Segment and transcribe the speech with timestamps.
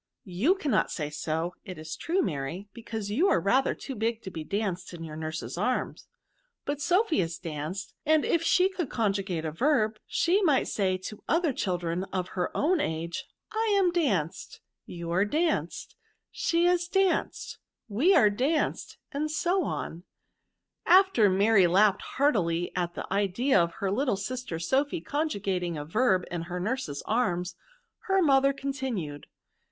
[0.43, 4.23] "You cannot say so^ it is true, Maxy; be cause you are rathex too big
[4.23, 6.25] to be danced in your nurse's arms i
[6.65, 11.23] but Sophy is danced, and if she could conjugate a verb,, she might say to
[11.29, 15.95] other children of her own age, I am danced, you are danced,
[16.31, 17.57] she is danced^
[17.87, 20.01] we are danced, and so oil"
[20.87, 25.85] After Mary had laughed heartily at the idea of her little sister Sophy canjugatiiig a
[25.85, 27.53] verb in her nurse's axms,
[28.07, 29.25] her mother con tinued.